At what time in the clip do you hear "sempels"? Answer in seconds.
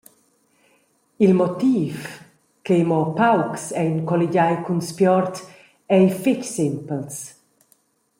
6.55-7.15